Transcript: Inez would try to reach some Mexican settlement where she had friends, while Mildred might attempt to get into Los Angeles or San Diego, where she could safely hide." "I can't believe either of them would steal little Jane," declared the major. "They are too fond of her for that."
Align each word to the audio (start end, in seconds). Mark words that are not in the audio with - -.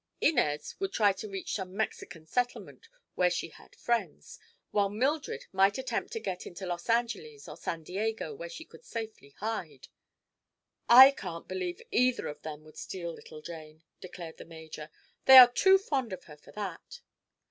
Inez 0.19 0.73
would 0.79 0.91
try 0.91 1.13
to 1.13 1.29
reach 1.29 1.53
some 1.53 1.77
Mexican 1.77 2.25
settlement 2.25 2.89
where 3.13 3.29
she 3.29 3.49
had 3.49 3.75
friends, 3.75 4.39
while 4.71 4.89
Mildred 4.89 5.45
might 5.51 5.77
attempt 5.77 6.11
to 6.13 6.19
get 6.19 6.47
into 6.47 6.65
Los 6.65 6.89
Angeles 6.89 7.47
or 7.47 7.55
San 7.55 7.83
Diego, 7.83 8.33
where 8.33 8.49
she 8.49 8.65
could 8.65 8.83
safely 8.83 9.29
hide." 9.37 9.89
"I 10.89 11.11
can't 11.11 11.47
believe 11.47 11.83
either 11.91 12.25
of 12.25 12.41
them 12.41 12.63
would 12.63 12.77
steal 12.77 13.13
little 13.13 13.43
Jane," 13.43 13.83
declared 13.99 14.37
the 14.37 14.45
major. 14.45 14.89
"They 15.25 15.37
are 15.37 15.51
too 15.51 15.77
fond 15.77 16.13
of 16.13 16.23
her 16.23 16.35
for 16.37 16.51
that." 16.53 17.01